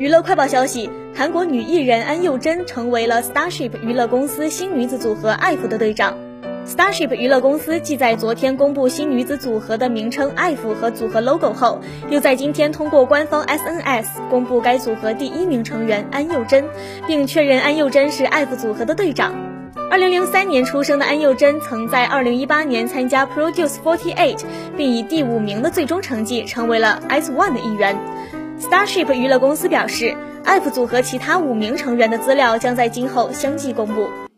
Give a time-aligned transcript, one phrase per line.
[0.00, 6.16] 娱乐快报消息：韩国女艺人安宥真成为了 Starship 娱乐公司新女子组合 IVE 的队长。
[6.66, 11.78] Starship 娱乐公司继在昨天公布新女子组合的名称 IVE 和组合 logo 后，
[12.08, 16.64] 又在今天通过官方 SNS 公布该组合第一名成员安宥真，
[17.06, 19.34] 并确认安宥真是 IVE 组合的队长。
[19.90, 24.40] 二零零三年出生的安宥真，曾在二零一八年参加 Produce Forty Eight，
[24.78, 27.94] 并以第五名的最终成绩成为了 S One 的一员。
[28.60, 30.14] Starship 娱乐公司表示
[30.44, 34.29] ，APP 组合其他五名成员的资料将在今后相继公布。